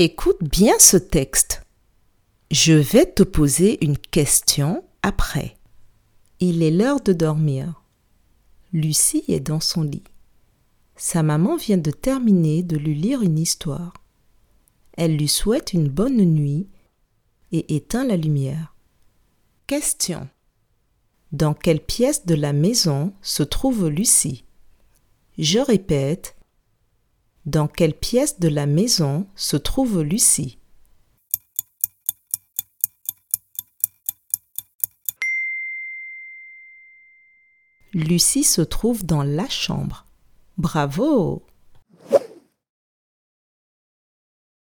Écoute 0.00 0.44
bien 0.44 0.78
ce 0.78 0.96
texte. 0.96 1.66
Je 2.52 2.72
vais 2.72 3.04
te 3.04 3.24
poser 3.24 3.84
une 3.84 3.98
question 3.98 4.84
après. 5.02 5.56
Il 6.38 6.62
est 6.62 6.70
l'heure 6.70 7.00
de 7.00 7.12
dormir. 7.12 7.82
Lucie 8.72 9.24
est 9.26 9.40
dans 9.40 9.58
son 9.58 9.82
lit. 9.82 10.04
Sa 10.94 11.24
maman 11.24 11.56
vient 11.56 11.78
de 11.78 11.90
terminer 11.90 12.62
de 12.62 12.76
lui 12.76 12.94
lire 12.94 13.22
une 13.22 13.40
histoire. 13.40 13.92
Elle 14.92 15.16
lui 15.16 15.26
souhaite 15.26 15.72
une 15.72 15.88
bonne 15.88 16.24
nuit 16.24 16.68
et 17.50 17.74
éteint 17.74 18.06
la 18.06 18.16
lumière. 18.16 18.76
Question. 19.66 20.28
Dans 21.32 21.54
quelle 21.54 21.84
pièce 21.84 22.24
de 22.24 22.36
la 22.36 22.52
maison 22.52 23.14
se 23.20 23.42
trouve 23.42 23.88
Lucie? 23.88 24.44
Je 25.38 25.58
répète. 25.58 26.36
Dans 27.48 27.66
quelle 27.66 27.94
pièce 27.94 28.40
de 28.40 28.48
la 28.48 28.66
maison 28.66 29.26
se 29.34 29.56
trouve 29.56 30.02
Lucie? 30.02 30.58
Lucie 37.94 38.44
se 38.44 38.60
trouve 38.60 39.06
dans 39.06 39.22
la 39.22 39.48
chambre. 39.48 40.04
Bravo 40.58 41.42